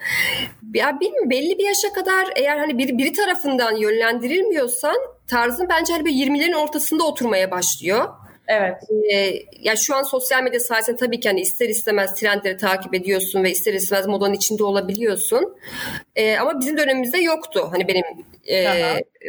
Ya 0.75 1.01
bilmiyorum 1.01 1.31
belli 1.31 1.59
bir 1.59 1.65
yaşa 1.65 1.93
kadar 1.93 2.29
eğer 2.37 2.59
hani 2.59 2.79
biri, 2.79 2.99
biri 2.99 3.13
tarafından 3.13 3.77
yönlendirilmiyorsan 3.77 4.97
tarzın 5.29 5.69
bence 5.69 5.93
hani 5.93 6.05
bir 6.05 6.13
20'lerin 6.13 6.57
ortasında 6.57 7.05
oturmaya 7.05 7.51
başlıyor. 7.51 8.09
Evet. 8.51 8.83
Ee, 9.13 9.43
ya 9.61 9.77
şu 9.77 9.97
an 9.97 10.03
sosyal 10.03 10.43
medya 10.43 10.61
sayesinde 10.61 10.97
tabii 10.97 11.21
ki 11.21 11.29
hani 11.29 11.41
ister 11.41 11.69
istemez 11.69 12.15
trendleri 12.15 12.57
takip 12.57 12.95
ediyorsun 12.95 13.43
ve 13.43 13.51
ister 13.51 13.75
istemez 13.75 14.07
modanın 14.07 14.35
içinde 14.35 14.65
olabiliyorsun. 14.65 15.57
Ee, 16.17 16.37
ama 16.37 16.61
bizim 16.61 16.79
dönemimizde 16.79 17.19
yoktu. 17.19 17.69
Hani 17.73 17.89
benim 17.89 18.05
e, 18.47 18.65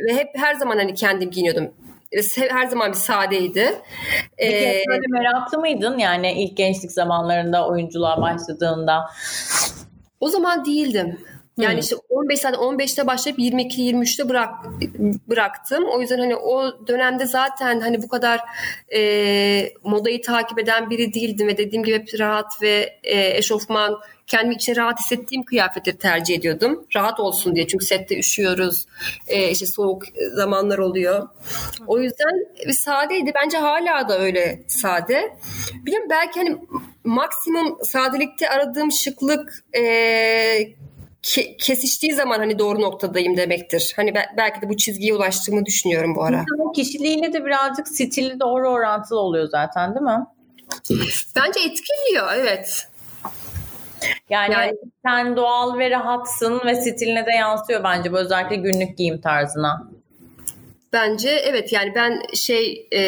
ve 0.08 0.14
hep 0.14 0.28
her 0.34 0.54
zaman 0.56 0.78
hani 0.78 0.94
kendim 0.94 1.32
giyiniyordum 1.32 1.74
her 2.50 2.68
zaman 2.68 2.90
bir 2.90 2.98
sadeydi. 2.98 3.82
Peki 4.38 4.56
ee, 4.56 4.84
böyle 4.88 5.08
meraklı 5.10 5.60
mıydın 5.60 5.98
yani 5.98 6.44
ilk 6.44 6.58
gençlik 6.58 6.92
zamanlarında 6.92 7.68
oyunculuğa 7.68 8.22
başladığında? 8.22 9.10
O 10.20 10.30
zaman 10.30 10.66
değildim. 10.66 11.20
Yani 11.58 11.80
işte 11.80 11.96
15 12.10 12.40
saat 12.40 12.56
15'te 12.56 13.08
başlayıp 13.08 13.40
22 13.40 13.82
23'te 13.82 14.30
bırak 14.30 14.50
bıraktım. 15.30 15.84
O 15.86 16.02
yüzden 16.02 16.20
hani 16.20 16.36
o 16.36 16.88
dönemde 16.88 17.26
zaten 17.26 17.80
hani 17.80 18.02
bu 18.02 18.08
kadar 18.08 18.40
e, 18.94 19.74
modayı 19.84 20.22
takip 20.22 20.60
eden 20.60 20.90
biri 20.90 21.14
değildim 21.14 21.48
ve 21.48 21.58
dediğim 21.58 21.84
gibi 21.84 21.96
hep 21.96 22.20
rahat 22.20 22.62
ve 22.62 23.00
e, 23.04 23.38
eşofman 23.38 24.00
kendimi 24.28 24.56
içine 24.56 24.76
rahat 24.76 25.00
hissettiğim 25.00 25.44
kıyafetleri 25.44 25.98
tercih 25.98 26.36
ediyordum. 26.36 26.88
Rahat 26.96 27.20
olsun 27.20 27.56
diye 27.56 27.68
çünkü 27.68 27.86
sette 27.86 28.20
üşüyoruz. 28.20 28.86
E, 29.28 29.50
işte 29.50 29.66
soğuk 29.66 30.04
zamanlar 30.34 30.78
oluyor. 30.78 31.28
O 31.88 32.00
yüzden 32.00 32.46
bir 32.68 32.74
sadeydi. 32.74 33.32
Bence 33.44 33.58
hala 33.58 34.10
da 34.10 34.20
öyle 34.20 34.64
sade. 34.68 35.38
Bilmiyorum 35.74 36.10
belki 36.10 36.40
hani 36.40 36.58
maksimum 37.04 37.78
sadelikte 37.84 38.50
aradığım 38.50 38.92
şıklık 38.92 39.64
e, 39.78 39.82
ke- 41.24 41.58
kesiştiği 41.58 42.14
zaman 42.14 42.40
hani 42.40 42.60
doğru 42.60 42.82
noktadayım 42.82 43.38
demektir. 43.38 43.94
Hani 43.96 44.16
be- 44.16 44.30
belki 44.38 44.62
de 44.62 44.70
bu 44.70 44.78
çizgiye 44.78 45.14
ulaştığımı 45.14 45.66
düşünüyorum 45.66 46.16
bu 46.16 46.24
ara. 46.24 46.36
İnsanın 46.36 46.74
kişiliğiyle 46.74 47.34
de 47.34 47.46
birazcık 47.46 47.88
stili 47.88 48.40
doğru 48.40 48.70
orantılı 48.70 49.20
oluyor 49.20 49.50
zaten 49.50 49.96
değil 49.96 50.06
mi? 50.06 50.26
Bence 51.36 51.60
etkiliyor 51.60 52.28
evet. 52.36 52.88
Yani, 54.30 54.54
yani 54.54 54.74
sen 55.06 55.36
doğal 55.36 55.78
ve 55.78 55.90
rahatsın 55.90 56.62
ve 56.66 56.76
stiline 56.76 57.26
de 57.26 57.32
yansıyor 57.32 57.84
bence 57.84 58.12
bu 58.12 58.18
özellikle 58.18 58.56
günlük 58.56 58.98
giyim 58.98 59.22
tarzına. 59.22 59.88
Bence 60.94 61.30
evet 61.30 61.74
yani 61.74 61.96
ben 61.96 62.22
şey 62.34 62.88
e, 62.94 63.02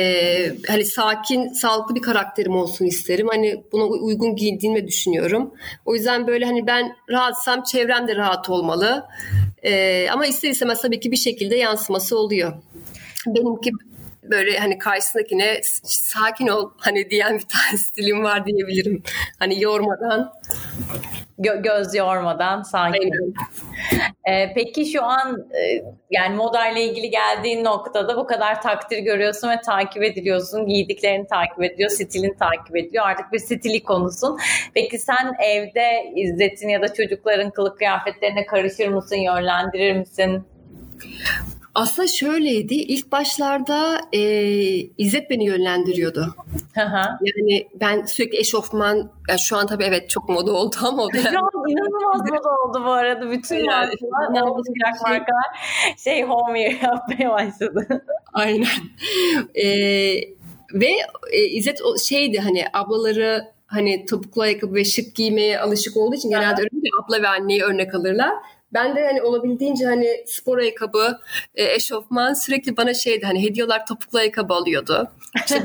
hani 0.68 0.86
sakin 0.86 1.48
sağlıklı 1.48 1.96
bir 1.96 2.02
karakterim 2.02 2.56
olsun 2.56 2.86
isterim. 2.86 3.28
Hani 3.32 3.64
buna 3.72 3.84
uygun 3.84 4.36
giyindiğimi 4.36 4.88
düşünüyorum. 4.88 5.54
O 5.86 5.96
yüzden 5.96 6.28
böyle 6.28 6.46
hani 6.46 6.68
ben 6.68 6.96
rahatsam 7.10 7.64
çevrem 7.64 8.08
de 8.08 8.16
rahat 8.16 8.50
olmalı. 8.50 9.06
E, 9.64 10.08
ama 10.12 10.26
ister 10.26 10.50
istemez 10.50 10.82
tabii 10.82 11.00
ki 11.00 11.12
bir 11.12 11.18
şekilde 11.18 11.56
yansıması 11.56 12.18
oluyor. 12.18 12.54
Benimki 13.28 13.72
böyle 14.32 14.60
hani 14.60 14.78
karşısındakine 14.78 15.62
sakin 15.84 16.48
ol 16.48 16.72
hani 16.78 17.10
diyen 17.10 17.34
bir 17.34 17.48
tane 17.48 17.78
stilim 17.78 18.24
var 18.24 18.46
diyebilirim. 18.46 19.04
Hani 19.40 19.62
yormadan. 19.62 20.34
Gö- 21.40 21.62
göz 21.64 21.96
yormadan 21.96 22.62
sakin. 22.62 23.36
Ee, 24.30 24.54
peki 24.56 24.86
şu 24.86 25.04
an 25.04 25.48
e, 25.52 25.84
yani 26.12 26.36
moda 26.36 26.68
ile 26.68 26.84
ilgili 26.84 27.10
geldiğin 27.10 27.64
noktada 27.64 28.18
bu 28.18 28.28
kadar 28.28 28.62
takdir 28.62 28.98
görüyorsun 28.98 29.50
ve 29.50 29.62
takip 29.62 30.04
ediliyorsun. 30.04 30.68
Giydiklerini 30.68 31.28
takip 31.28 31.64
ediyor, 31.64 31.90
stilini 31.90 32.38
takip 32.38 32.78
ediyor. 32.78 33.06
Artık 33.08 33.32
bir 33.34 33.40
stili 33.40 33.84
konusun. 33.84 34.38
Peki 34.74 35.00
sen 35.00 35.34
evde 35.40 36.14
İzzet'in 36.16 36.70
ya 36.70 36.82
da 36.82 36.94
çocukların 36.94 37.52
kılık 37.52 37.78
kıyafetlerine 37.78 38.46
karışır 38.46 38.88
mısın, 38.88 39.16
yönlendirir 39.16 39.94
misin? 39.96 40.46
Aslında 41.76 42.08
şöyleydi. 42.08 42.74
İlk 42.74 43.12
başlarda 43.12 44.02
e, 44.14 44.22
İzzet 44.98 45.30
beni 45.30 45.46
yönlendiriyordu. 45.46 46.36
yani 47.22 47.68
ben 47.74 48.06
sürekli 48.06 48.38
eşofman, 48.40 49.12
yani 49.30 49.40
şu 49.40 49.58
an 49.58 49.68
tabii 49.68 49.84
evet 49.84 50.10
çok 50.10 50.30
moda 50.30 50.52
oldu 50.52 50.76
ama 50.84 51.04
o 51.04 51.14
dönem... 51.14 51.34
Şu 51.34 51.40
an 51.40 51.70
inanılmaz 51.70 52.30
moda 52.30 52.50
oldu 52.50 52.86
bu 52.86 52.92
arada. 52.92 53.32
Bütün 53.32 53.56
yani, 53.56 53.94
markalar, 54.12 54.54
şey... 54.64 55.12
markalar 55.12 55.46
şey 55.98 56.24
home 56.24 56.62
yapmaya 56.62 57.32
başladı. 57.32 58.06
Aynen. 58.34 58.68
E, 59.56 59.68
ve 60.74 60.90
e, 61.32 61.42
İzzet 61.44 61.80
şeydi 62.04 62.40
hani 62.40 62.66
ablaları 62.74 63.54
hani 63.68 64.06
topuklu 64.06 64.42
ayakkabı 64.42 64.76
ve 64.76 64.86
şık 64.86 65.16
giymeye 65.16 65.60
alışık 65.60 65.98
olduğu 65.98 66.16
için 66.16 66.30
genelde 66.30 66.62
öyle 66.62 66.90
abla 67.04 67.22
ve 67.22 67.28
anneyi 67.28 67.64
örnek 67.64 67.96
alırlar. 67.96 68.34
Ben 68.74 68.96
de 68.96 69.06
hani 69.06 69.22
olabildiğince 69.22 69.86
hani 69.86 70.24
spor 70.28 70.58
ayakkabı, 70.58 71.20
e, 71.56 71.74
eşofman 71.74 72.34
sürekli 72.34 72.78
bana 72.78 72.94
şeydi 72.94 73.26
hani 73.26 73.44
hediyeler 73.44 73.86
topuklu 73.86 74.20
ayakkabı 74.20 74.54
alıyordu. 74.54 75.12
İşte 75.36 75.64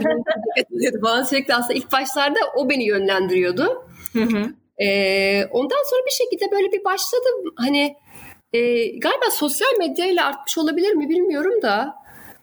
bana 1.02 1.24
sürekli 1.24 1.54
aslında 1.54 1.74
ilk 1.74 1.92
başlarda 1.92 2.38
o 2.56 2.70
beni 2.70 2.84
yönlendiriyordu. 2.84 3.84
Hı 4.12 4.22
hı. 4.22 4.54
Ee, 4.78 5.44
ondan 5.50 5.90
sonra 5.90 6.00
bir 6.06 6.12
şekilde 6.12 6.50
böyle 6.50 6.72
bir 6.72 6.84
başladım. 6.84 7.54
Hani 7.56 7.96
e, 8.52 8.86
galiba 8.86 9.30
sosyal 9.32 9.78
medyayla 9.78 10.26
artmış 10.26 10.58
olabilir 10.58 10.92
mi 10.94 11.08
bilmiyorum 11.08 11.62
da 11.62 11.94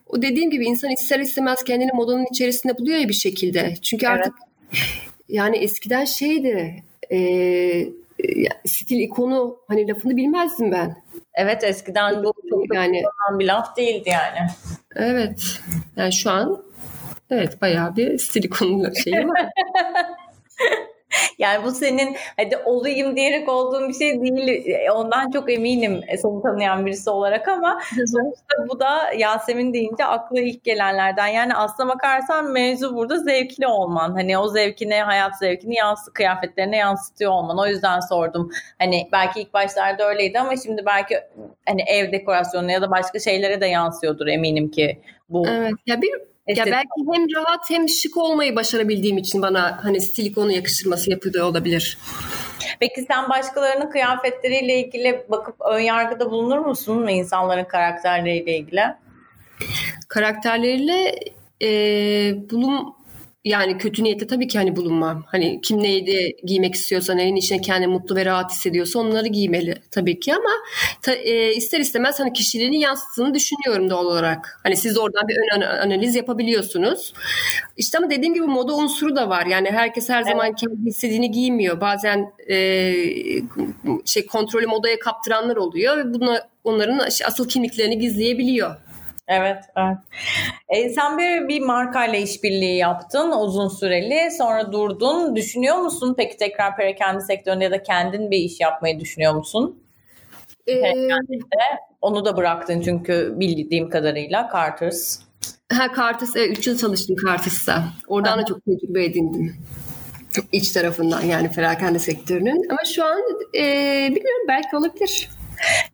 o 0.06 0.22
dediğim 0.22 0.50
gibi 0.50 0.64
insan 0.64 0.90
ister 0.90 1.20
istemez 1.20 1.64
kendini 1.64 1.90
modanın 1.94 2.26
içerisinde 2.32 2.78
buluyor 2.78 2.98
ya 2.98 3.08
bir 3.08 3.14
şekilde. 3.14 3.74
Çünkü 3.82 4.06
artık 4.06 4.34
evet. 4.72 4.82
yani 5.28 5.56
eskiden 5.56 6.04
şeydi 6.04 6.84
e, 7.12 7.18
stil 8.66 9.00
ikonu 9.00 9.58
hani 9.68 9.88
lafını 9.88 10.16
bilmezdim 10.16 10.72
ben. 10.72 10.96
Evet 11.34 11.64
eskiden 11.64 12.24
bu 12.24 12.32
çok 12.50 12.74
yani 12.74 13.02
bir 13.30 13.46
laf 13.46 13.76
değildi 13.76 14.08
yani. 14.08 14.48
Evet. 14.96 15.60
Yani 15.96 16.12
şu 16.12 16.30
an 16.30 16.64
evet 17.30 17.62
bayağı 17.62 17.96
bir 17.96 18.18
stil 18.18 18.44
ikonu 18.44 18.96
şeyi 18.96 19.28
var. 19.28 19.48
Yani 21.38 21.64
bu 21.64 21.70
senin 21.70 22.16
hadi 22.36 22.56
olayım 22.56 23.16
diyerek 23.16 23.48
olduğun 23.48 23.88
bir 23.88 23.94
şey 23.94 24.20
değil. 24.22 24.66
E, 24.66 24.90
ondan 24.90 25.30
çok 25.30 25.52
eminim 25.52 26.00
e, 26.08 26.16
seni 26.16 26.42
tanıyan 26.42 26.86
birisi 26.86 27.10
olarak 27.10 27.48
ama 27.48 27.80
sonuçta 27.94 28.68
bu 28.68 28.80
da 28.80 29.12
Yasemin 29.12 29.72
deyince 29.72 30.04
akla 30.04 30.40
ilk 30.40 30.64
gelenlerden. 30.64 31.26
Yani 31.26 31.54
aslına 31.54 31.88
bakarsan 31.88 32.52
mevzu 32.52 32.96
burada 32.96 33.18
zevkli 33.18 33.66
olman. 33.66 34.12
Hani 34.12 34.38
o 34.38 34.48
zevkini, 34.48 34.94
hayat 34.94 35.38
zevkini 35.38 35.74
yansı, 35.74 36.12
kıyafetlerine 36.12 36.76
yansıtıyor 36.76 37.32
olman. 37.32 37.58
O 37.58 37.66
yüzden 37.66 38.00
sordum. 38.00 38.50
Hani 38.78 39.08
belki 39.12 39.40
ilk 39.40 39.54
başlarda 39.54 40.08
öyleydi 40.08 40.40
ama 40.40 40.56
şimdi 40.56 40.86
belki 40.86 41.20
hani 41.66 41.82
ev 41.86 42.12
dekorasyonu 42.12 42.70
ya 42.70 42.82
da 42.82 42.90
başka 42.90 43.18
şeylere 43.18 43.60
de 43.60 43.66
yansıyordur 43.66 44.26
eminim 44.26 44.70
ki 44.70 45.00
bu. 45.28 45.46
Evet. 45.48 45.72
Ya 45.86 46.02
bir 46.02 46.10
ya 46.46 46.66
belki 46.66 46.88
hem 47.12 47.26
rahat 47.36 47.70
hem 47.70 47.88
şık 47.88 48.16
olmayı 48.16 48.56
başarabildiğim 48.56 49.18
için 49.18 49.42
bana 49.42 49.84
hani 49.84 50.00
silikonu 50.00 50.52
yakıştırması 50.52 51.10
yapıyor 51.10 51.44
olabilir. 51.44 51.98
Peki 52.80 53.02
sen 53.02 53.28
başkalarının 53.28 53.90
kıyafetleriyle 53.90 54.78
ilgili 54.78 55.26
bakıp 55.28 55.54
ön 55.60 55.80
yargıda 55.80 56.30
bulunur 56.30 56.58
musun 56.58 57.02
mu 57.02 57.10
insanların 57.10 57.64
karakterleriyle 57.64 58.56
ilgili? 58.58 58.82
Karakterleriyle 60.08 61.14
e, 61.62 61.70
bulun 62.50 62.94
yani 63.46 63.78
kötü 63.78 64.04
niyette 64.04 64.26
tabii 64.26 64.48
ki 64.48 64.58
hani 64.58 64.76
bulunmam. 64.76 65.24
Hani 65.26 65.60
kim 65.60 65.82
neydi 65.82 66.36
giymek 66.44 66.74
istiyorsa, 66.74 67.14
neyin 67.14 67.36
içine 67.36 67.60
kendini 67.60 67.92
mutlu 67.92 68.16
ve 68.16 68.24
rahat 68.24 68.50
hissediyorsa 68.50 68.98
onları 68.98 69.26
giymeli 69.28 69.74
tabii 69.90 70.20
ki 70.20 70.34
ama 70.34 70.50
ta, 71.02 71.12
e, 71.12 71.54
ister 71.54 71.80
istemez 71.80 72.20
hani 72.20 72.32
kişiliğini 72.32 72.80
yansıttığını 72.80 73.34
düşünüyorum 73.34 73.90
doğal 73.90 74.06
olarak. 74.06 74.60
Hani 74.62 74.76
siz 74.76 74.98
oradan 74.98 75.28
bir 75.28 75.36
ön 75.56 75.60
analiz 75.60 76.14
yapabiliyorsunuz. 76.16 77.12
İşte 77.76 77.98
ama 77.98 78.10
dediğim 78.10 78.34
gibi 78.34 78.46
moda 78.46 78.76
unsuru 78.76 79.16
da 79.16 79.28
var. 79.28 79.46
Yani 79.46 79.70
herkes 79.70 80.08
her 80.08 80.22
zaman 80.22 80.46
evet. 80.46 80.58
kendi 80.60 80.88
istediğini 80.88 81.30
giymiyor. 81.30 81.80
Bazen 81.80 82.32
e, 82.50 82.92
şey 84.04 84.26
kontrolü 84.26 84.66
modaya 84.66 84.98
kaptıranlar 84.98 85.56
oluyor 85.56 85.96
ve 85.96 86.14
buna 86.14 86.40
onların 86.64 86.98
asıl 87.26 87.48
kimliklerini 87.48 87.98
gizleyebiliyor. 87.98 88.76
Evet, 89.28 89.64
evet. 89.76 89.96
E, 90.68 90.88
sen 90.88 91.18
bir, 91.18 91.48
bir 91.48 91.60
markayla 91.60 92.18
işbirliği 92.18 92.76
yaptın 92.76 93.30
uzun 93.30 93.68
süreli. 93.68 94.30
Sonra 94.30 94.72
durdun. 94.72 95.36
Düşünüyor 95.36 95.76
musun 95.76 96.14
peki 96.16 96.36
tekrar 96.36 96.76
perakende 96.76 97.20
sektöründe 97.20 97.64
ya 97.64 97.70
da 97.70 97.82
kendin 97.82 98.30
bir 98.30 98.38
iş 98.38 98.60
yapmayı 98.60 99.00
düşünüyor 99.00 99.34
musun? 99.34 99.82
Ee, 100.68 100.92
onu 102.00 102.24
da 102.24 102.36
bıraktın 102.36 102.80
çünkü 102.80 103.34
bildiğim 103.36 103.90
kadarıyla 103.90 104.50
Carter's. 104.52 105.20
Ha 105.72 105.88
Carter's, 105.96 106.36
evet 106.36 106.58
3 106.58 106.66
yıl 106.66 106.78
çalıştım 106.78 107.16
Carter's'ta. 107.26 107.84
Oradan 108.08 108.32
ha. 108.32 108.38
da 108.38 108.44
çok 108.44 108.64
tecrübe 108.64 109.04
edindim. 109.04 109.56
İç 110.52 110.72
tarafından 110.72 111.22
yani 111.22 111.50
perakende 111.52 111.98
sektörünün. 111.98 112.68
Ama 112.70 112.84
şu 112.94 113.04
an 113.04 113.20
e, 113.54 113.62
bilmiyorum 114.10 114.44
belki 114.48 114.76
olabilir. 114.76 115.28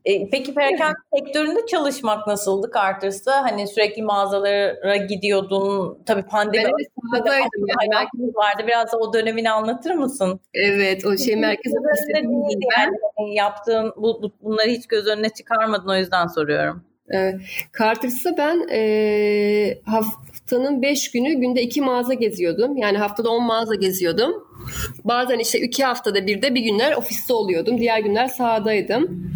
E, 0.05 0.31
peki 0.31 0.55
perakende 0.55 0.95
sektöründe 1.15 1.67
çalışmak 1.67 2.27
nasıldı 2.27 2.71
Carter's'ta? 2.75 3.43
Hani 3.43 3.69
sürekli 3.69 4.03
mağazalara 4.03 4.97
gidiyordun. 4.97 5.99
Tabii 6.07 6.23
pandemi 6.23 6.65
evet, 6.65 6.89
yani. 7.33 8.35
vardı. 8.35 8.63
Biraz 8.67 8.93
da 8.93 8.99
o 8.99 9.13
dönemini 9.13 9.51
anlatır 9.51 9.95
mısın? 9.95 10.41
Evet, 10.55 11.07
o 11.07 11.17
şey 11.17 11.37
merkez 11.37 11.73
ofisinde 11.73 12.19
yani. 12.79 12.97
Hani 13.17 13.35
yaptığın 13.35 13.93
bu, 13.97 14.23
bu, 14.23 14.33
bunları 14.43 14.69
hiç 14.69 14.87
göz 14.87 15.07
önüne 15.07 15.29
çıkarmadın 15.29 15.89
o 15.89 15.97
yüzden 15.97 16.27
soruyorum. 16.27 16.85
Evet. 17.11 17.41
Carter's'ta 17.79 18.37
ben 18.39 18.69
e, 18.71 19.79
haftanın 19.85 20.83
5 20.83 21.11
günü 21.11 21.35
günde 21.35 21.63
2 21.63 21.81
mağaza 21.81 22.15
geziyordum. 22.15 22.77
Yani 22.77 22.99
haftada 22.99 23.31
10 23.31 23.45
mağaza 23.45 23.75
geziyordum. 23.75 24.33
Bazen 25.05 25.39
işte 25.39 25.59
2 25.61 25.85
haftada 25.85 26.27
bir 26.27 26.43
de 26.43 26.55
bir 26.55 26.61
günler 26.61 26.93
ofiste 26.93 27.33
oluyordum. 27.33 27.79
Diğer 27.79 27.99
günler 27.99 28.29
sahadaydım 28.29 29.32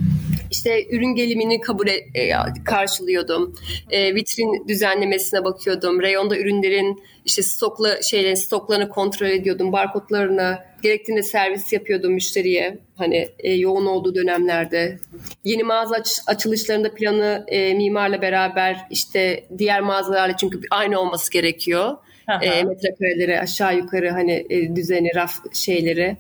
işte 0.51 0.87
ürün 0.91 1.15
gelimini 1.15 1.61
kabul 1.61 1.87
e, 1.89 2.31
karşılıyordum. 2.65 3.55
E, 3.91 4.15
vitrin 4.15 4.69
düzenlemesine 4.69 5.45
bakıyordum. 5.45 6.03
Reyonda 6.03 6.39
ürünlerin 6.39 7.03
işte 7.25 7.43
stokla 7.43 8.03
şeylerin 8.03 8.35
stoklarını 8.35 8.89
kontrol 8.89 9.27
ediyordum. 9.27 9.73
Barkodlarını 9.73 10.59
gerektiğinde 10.83 11.23
servis 11.23 11.73
yapıyordum 11.73 12.13
müşteriye. 12.13 12.79
Hani 12.97 13.29
e, 13.39 13.53
yoğun 13.53 13.87
olduğu 13.87 14.15
dönemlerde. 14.15 14.99
Yeni 15.45 15.63
mağaza 15.63 15.97
aç, 15.97 16.09
açılışlarında 16.27 16.95
planı 16.95 17.45
e, 17.49 17.75
mimarla 17.75 18.23
beraber 18.23 18.87
işte 18.91 19.47
diğer 19.59 19.81
mağazalarla 19.81 20.37
çünkü 20.37 20.61
aynı 20.71 21.01
olması 21.01 21.33
gerekiyor 21.33 21.97
e, 22.43 22.63
metrekareleri 22.63 23.41
aşağı 23.41 23.77
yukarı 23.77 24.11
hani 24.11 24.47
e, 24.51 24.77
düzeni 24.77 25.11
raf 25.15 25.55
şeyleri 25.55 26.17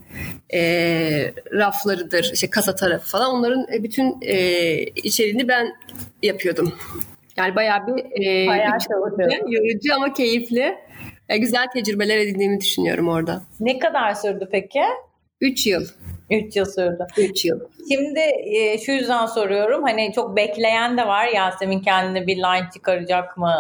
e, 0.55 0.61
raflarıdır 1.53 2.31
işte 2.35 2.51
kasa 2.51 2.75
tarafı 2.75 3.09
falan 3.09 3.31
onların 3.31 3.67
e, 3.73 3.83
bütün 3.83 4.17
e, 4.23 4.79
içeriğini 4.83 5.49
ben 5.49 5.67
yapıyordum. 6.23 6.75
Yani 7.37 7.57
bayağı 7.57 7.87
bir 7.87 8.05
e, 8.27 8.47
bayağı 8.47 8.79
yorucu 9.49 9.95
ama 9.95 10.13
keyifli. 10.13 10.75
E, 11.29 11.39
güzel 11.39 11.67
tecrübeler 11.75 12.19
edindiğimi 12.19 12.61
düşünüyorum 12.61 13.09
orada. 13.09 13.43
Ne 13.61 13.79
kadar 13.79 14.15
sürdü 14.15 14.49
peki? 14.53 14.81
3 15.41 15.67
yıl. 15.67 15.87
3 16.31 16.57
yıl 16.57 16.65
sürdü. 16.65 17.07
3 17.19 17.45
yıl. 17.45 17.61
Şimdi 17.93 18.21
e, 18.45 18.79
şu 18.79 18.93
yüzden 18.93 19.27
soruyorum. 19.27 19.83
Hani 19.83 20.13
çok 20.15 20.37
bekleyen 20.37 20.99
de 20.99 21.07
var 21.07 21.29
Yasemin 21.29 21.81
kendine 21.81 22.27
bir 22.27 22.37
line 22.37 22.69
çıkaracak 22.75 23.37
mı 23.37 23.55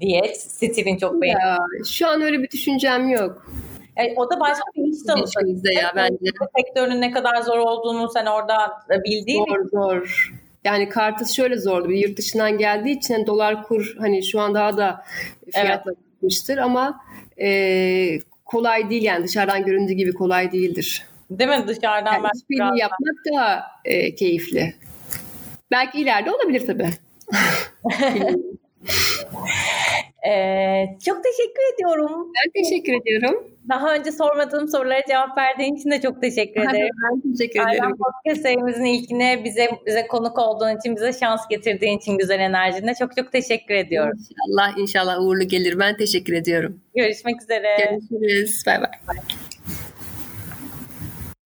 diye. 0.00 0.34
Stilin 0.34 0.96
çok 0.96 1.22
beğendiği. 1.22 1.84
Şu 1.86 2.08
an 2.08 2.22
öyle 2.22 2.42
bir 2.42 2.50
düşüncem 2.50 3.08
yok. 3.08 3.52
Yani 3.96 4.08
e, 4.08 4.14
o 4.16 4.30
da 4.30 4.40
başka 4.40 4.64
bir 4.76 4.92
iş 4.92 5.02
tanısı. 5.02 5.40
ya 5.74 5.92
bence. 5.96 6.30
Sektörünün 6.56 7.00
ne 7.00 7.10
kadar 7.10 7.42
zor 7.42 7.58
olduğunu 7.58 8.08
sen 8.08 8.26
orada 8.26 8.72
bildiğin 9.04 9.44
Zor 9.48 9.58
mi? 9.58 9.68
zor. 9.72 10.32
Yani 10.64 10.88
kartız 10.88 11.36
şöyle 11.36 11.56
zordu. 11.56 11.88
Bir 11.88 12.08
yurt 12.08 12.18
dışından 12.18 12.58
geldiği 12.58 12.96
için 12.98 13.14
hani 13.14 13.26
dolar 13.26 13.62
kur 13.62 13.96
hani 13.98 14.24
şu 14.24 14.40
an 14.40 14.54
daha 14.54 14.76
da 14.76 15.04
fiyatla 15.52 15.92
evet. 16.22 16.58
ama 16.58 17.00
e, 17.40 18.18
kolay 18.44 18.90
değil 18.90 19.02
yani 19.02 19.24
dışarıdan 19.24 19.64
göründüğü 19.64 19.92
gibi 19.92 20.14
kolay 20.14 20.52
değildir. 20.52 21.06
Değil 21.30 21.50
mi? 21.50 21.64
Dışarıdan 21.68 22.12
yani 22.12 22.26
işbirliği 22.36 22.80
yapmak 22.80 23.16
daha 23.34 23.62
e, 23.84 24.14
keyifli. 24.14 24.74
Belki 25.70 26.00
ileride 26.00 26.30
olabilir 26.30 26.66
tabii. 26.66 26.88
ee, 30.28 30.84
çok 31.06 31.24
teşekkür 31.24 31.74
ediyorum. 31.74 32.32
Ben 32.34 32.62
teşekkür 32.62 32.92
ediyorum. 32.92 33.58
Daha 33.68 33.94
önce 33.94 34.12
sormadığım 34.12 34.68
sorulara 34.68 35.02
cevap 35.08 35.38
verdiğin 35.38 35.74
için 35.74 35.90
de 35.90 36.00
çok 36.00 36.20
teşekkür 36.20 36.60
ederim. 36.60 36.88
Ben 37.04 37.32
teşekkür 37.32 37.60
ederim. 37.60 37.82
Aynen 37.82 37.96
podcast 37.96 38.42
serimizin 38.42 38.84
ilkine 38.84 39.44
bize 39.44 39.70
bize 39.86 40.06
konuk 40.06 40.38
olduğun 40.38 40.78
için, 40.78 40.96
bize 40.96 41.12
şans 41.12 41.48
getirdiğin 41.50 41.98
için 41.98 42.18
güzel 42.18 42.40
enerjine 42.40 42.94
çok 42.94 43.16
çok 43.16 43.32
teşekkür 43.32 43.74
ediyorum. 43.74 44.18
İnşallah 44.18 44.78
inşallah 44.78 45.20
uğurlu 45.20 45.48
gelir. 45.48 45.78
Ben 45.78 45.96
teşekkür 45.96 46.32
ediyorum. 46.32 46.80
Görüşmek 46.96 47.42
üzere. 47.42 47.76
Görüşürüz. 48.10 48.62
Bay 48.66 48.80
bay. 48.80 49.16